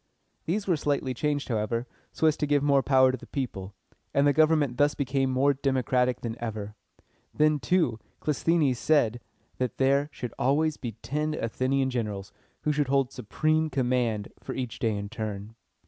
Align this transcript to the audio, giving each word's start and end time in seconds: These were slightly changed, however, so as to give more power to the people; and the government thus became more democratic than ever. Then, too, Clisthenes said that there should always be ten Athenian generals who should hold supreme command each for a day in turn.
These 0.45 0.65
were 0.65 0.77
slightly 0.77 1.13
changed, 1.13 1.47
however, 1.47 1.85
so 2.11 2.25
as 2.25 2.35
to 2.37 2.47
give 2.47 2.63
more 2.63 2.81
power 2.81 3.11
to 3.11 3.17
the 3.19 3.27
people; 3.27 3.75
and 4.15 4.25
the 4.25 4.33
government 4.33 4.77
thus 4.77 4.95
became 4.95 5.29
more 5.29 5.53
democratic 5.53 6.21
than 6.21 6.35
ever. 6.43 6.73
Then, 7.35 7.59
too, 7.59 7.99
Clisthenes 8.19 8.77
said 8.79 9.19
that 9.59 9.77
there 9.77 10.09
should 10.11 10.33
always 10.39 10.75
be 10.77 10.93
ten 11.03 11.35
Athenian 11.35 11.91
generals 11.91 12.33
who 12.63 12.71
should 12.71 12.87
hold 12.87 13.11
supreme 13.11 13.69
command 13.69 14.29
each 14.29 14.43
for 14.43 14.55
a 14.55 14.65
day 14.65 14.97
in 14.97 15.07
turn. 15.07 15.53